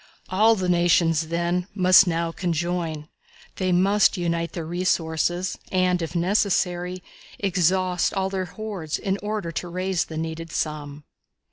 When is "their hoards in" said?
8.31-9.19